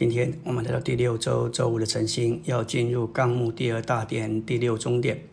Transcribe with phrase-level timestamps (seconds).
[0.00, 5.24] 今天我们来到第六周周五的晨星，要进入纲目第二大点第六中点。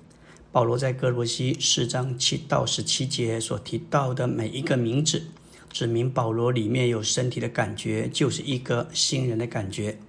[0.52, 5.24] 保罗在哥罗西四章七到十七节所提到的每一个名字，
[5.72, 10.00] 指明保罗里面有身体的感觉，就是一个新人的感觉。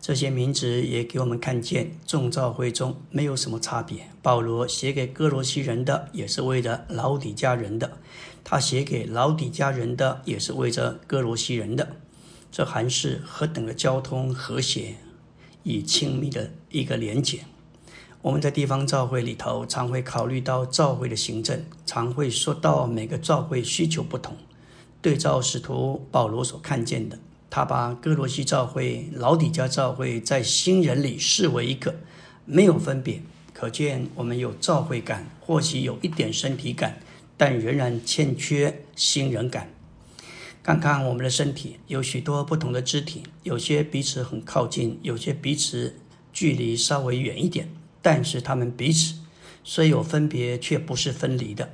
[0.00, 4.08] 这些名字也给我们看见，众召会中没有什么差别。
[4.22, 7.88] 保罗写给哥罗西人的，也是为了老底家人的；
[8.44, 11.96] 他写给老底家人的，也是为着哥罗西人的。
[12.56, 14.94] 这还是何等的交通和谐
[15.64, 17.40] 与亲密的一个连结。
[18.22, 24.34] 我们在地方教会里头，常会考虑到教会的行政，常会说到每个教会需求不同。
[25.02, 27.18] 对照使徒保罗所看见的，
[27.50, 31.96] 他把哥罗西教会、老底家教会在新人里视为一个
[32.46, 33.20] 没有分别。
[33.52, 37.00] 可见我们有教会感，或许有一点身体感，
[37.36, 39.75] 但仍然欠缺新人感。
[40.66, 45.94] 看看我们的身体，有许多不同的肢体，有些彼此很靠近，有些彼此
[46.32, 47.68] 距离稍微远一点。
[48.02, 49.14] 但是他们彼此
[49.62, 51.70] 虽有分别，却不是分离的。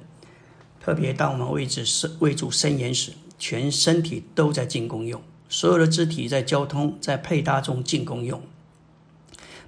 [0.78, 8.42] 特别当我们为主是为主伸延时，全身体都在进攻用，所有的肢体在交通、在配搭中进攻用。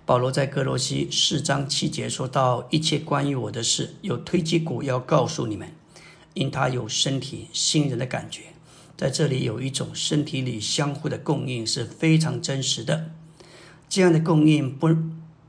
[0.05, 5.73] 保罗在哥罗西四章七节说到：“一切关于我的事，有推基鼓要告诉你们，
[6.35, 8.43] 因他有身体新人的感觉。”
[8.97, 13.11] 在这里有一种身体里相互的供应是非常真实的。
[13.89, 14.89] 这样的供应不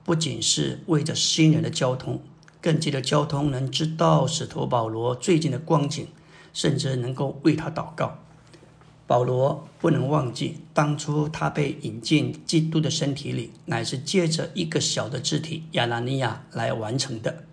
[0.03, 2.21] 不仅是为着新人的交通，
[2.61, 6.07] 更记得交通能知道使徒保罗最近的光景，
[6.53, 8.19] 甚至能够为他祷告。
[9.07, 17.43] 保罗不能忘记，当初他被引进基督的身体里，乃是借着一个小的肢体亚拿尼亚来完成的。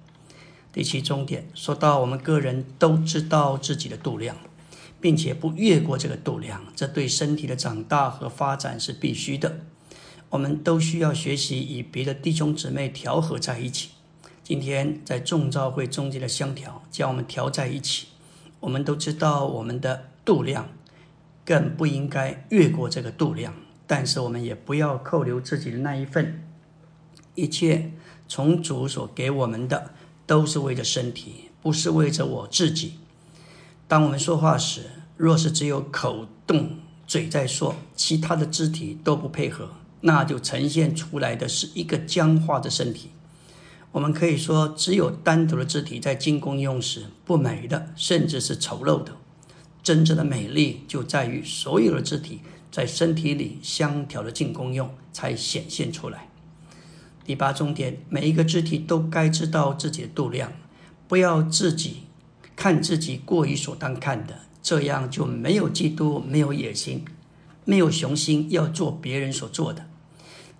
[0.72, 4.34] 第七重点说到，我们个人都知道自己的度量。
[5.03, 9.59] 并且不越过这个度量，这对身体的长大和发展是必须的。
[10.31, 13.91] 我们都需要学习与别的弟兄姊妹调和在一起。
[14.44, 18.06] 今天在众召会中间的相调，将我们调在一起。
[18.60, 20.69] 我们都知道我们的度量，
[21.44, 23.53] 更不应该越过这个度量。
[23.88, 26.44] 但是我们也不要扣留自己的那一份。
[27.34, 27.91] 一切
[28.28, 29.91] 从主所给我们的，
[30.26, 32.94] 都是为着身体，不是为着我自己。
[33.87, 34.87] 当我们说话时，
[35.22, 43.10] 若是只有口动、嘴在说，其他的肢体都不配合，那就呈现出来的是一个僵化的身体。
[43.93, 49.12] 我们可以说，只有单独的肢体在进攻用时不美的，甚至是丑陋的。
[49.81, 52.41] 真正的美丽就在于所有的肢体
[52.72, 56.27] 在身体里相调的进攻用才显现出来。
[57.25, 60.53] 第八重点，每一个肢体都该知道自己的度量，
[61.06, 61.99] 不要自己。
[62.56, 67.05] 看自己过于所当看的，这样就没有基督，没有野心，
[67.65, 69.87] 没有雄心要做别人所做的。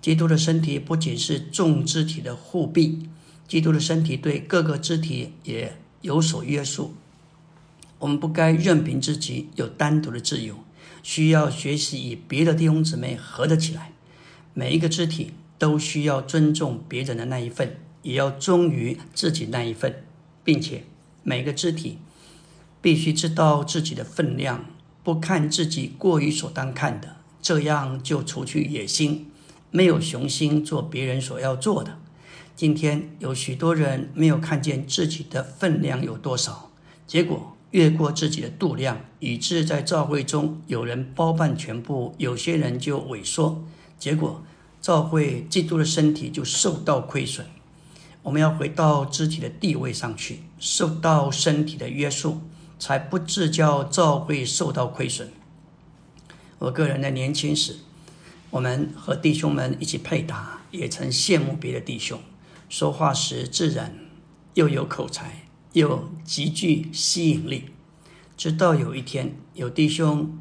[0.01, 3.09] 基督的身体不仅是众肢体的护臂，
[3.47, 6.95] 基督的身体对各个肢体也有所约束。
[8.01, 10.57] 我们不该任凭自己有单独的自由，
[11.05, 13.93] 需要学习与别的弟兄姊妹合得起来。
[14.55, 20.03] 每一个肢体都需要尊重别人的那一份，也要忠于自己那一份，
[20.43, 20.83] 并且。
[21.25, 21.99] 每个肢体
[22.83, 24.67] 必须知道自己的分量，
[25.03, 29.31] 不看自己过于所当看的，这样就除去野心，
[29.71, 31.97] 没有雄心做别人所要做的。
[32.55, 36.71] 今天有许多人没有看见自己的分量有多少，
[37.07, 43.65] 结果越过自己的度量，以致在教会中有人包办全部，有些人就萎缩，
[43.99, 44.43] 结果
[44.81, 47.47] 教会基督的身体就受到亏损。
[48.23, 52.41] 我们要回到肢体的地位上去，受到身体的约束，
[52.83, 55.31] 才不致叫教会受到亏损。
[56.59, 57.77] 我个人的年轻时，
[58.51, 62.19] 我们和弟兄们一起配搭，也曾羡慕别的弟兄，
[62.69, 63.95] 说话时自然，
[64.55, 65.45] 又有口才，
[65.75, 67.67] 又极具吸引力。
[68.37, 70.37] 直到有一天，有弟兄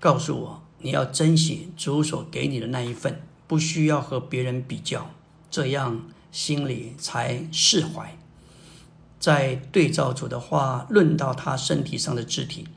[0.00, 5.12] 告诉我：“你要珍惜主所给你的那一份，不需要和别人比较，
[5.48, 6.02] 这样。”
[6.32, 8.18] 心里才释怀，
[9.24, 12.68] 在对照主的话论到他身体上的肢体，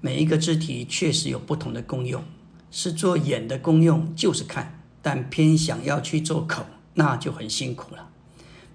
[0.00, 2.22] 每一个肢体确实有不同的功用。
[2.70, 6.64] 是做眼的功用就是看，但偏想要去做口，
[6.94, 8.08] 那就很辛苦了。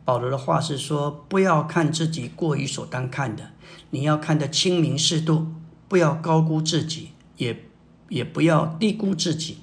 [0.03, 3.51] 保罗的话是说，不要看自己过于所当看的，
[3.91, 5.47] 你要看得清明适度，
[5.87, 7.63] 不要高估自己，也
[8.09, 9.59] 也不要低估自己，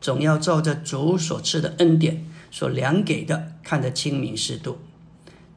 [0.00, 2.24] 总要照着主所赐的恩典。
[2.50, 4.78] 所量给的，看得清明适度。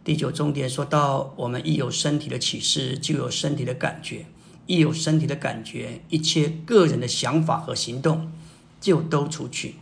[0.09, 4.25] 第九重点说到，我们一有身体的启示，就有身体的感觉；
[4.65, 8.31] 一有身体的感觉，一切个人的想法和行动
[8.81, 9.75] 就都出去。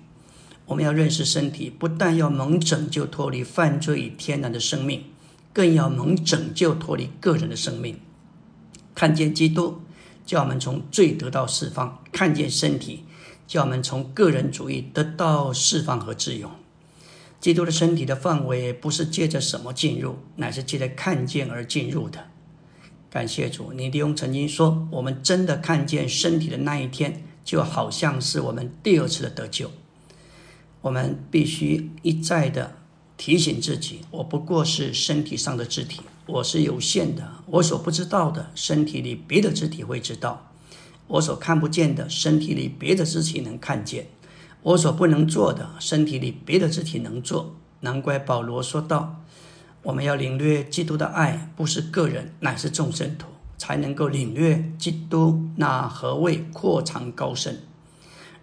[0.66, 5.06] 我们要认识身体，不但要蒙拯救脱离犯罪与天然的生命，
[5.54, 7.98] 更要蒙拯救脱离个人的生命。
[8.94, 9.80] 看见基督，
[10.26, 13.06] 叫我们从罪得到释放；看见身体，
[13.48, 16.52] 叫我们从个人主义得到释放和自由。
[17.39, 22.28] 基督的身体的范围不是借着什么进入，乃是借着看见而进入的。
[23.10, 29.72] 感谢主，尼迪翁曾经说：“我们真的看见身体的那一天，就好像是我们第二次的得救。”
[30.81, 32.78] 我们必须一再的
[33.16, 36.01] 提醒自己：我不过是身体上的肢体。
[36.28, 40.51] 我是有限的，我所不知道的，身体里别的肢体会知道；
[41.07, 44.04] 我所看不见的，身体里别的肢体能看见；
[44.63, 47.56] 我所不能做的，身体里别的肢体能做。
[47.81, 49.24] 难怪保罗说道
[49.83, 53.27] ：“我们要领略基督的爱，不是个人，乃是众生徒，
[53.57, 57.62] 才能够领略基督那何谓阔长高深。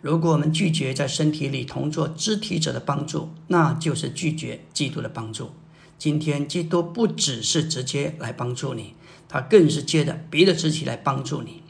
[0.01, 5.51] 如果我们拒绝在身体里同做肢体者的帮助，那就是拒绝基督的帮助。”
[5.97, 8.95] 今天，基督不只是直接来帮助你，
[9.29, 11.63] 他更是借着别的肢体来帮助你。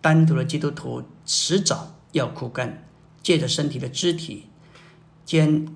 [0.00, 2.84] 单独的基督徒迟早要枯干，
[3.26, 4.46] 借着身体的肢体
[5.24, 5.66] 间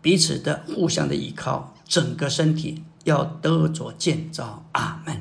[0.00, 4.64] 彼此的互相的依靠，整个身体要得着建造。
[4.70, 5.20] 阿门。